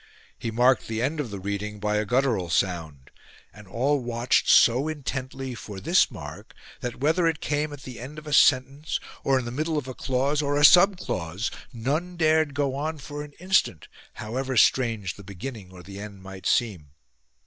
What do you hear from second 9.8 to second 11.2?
a clause or a sub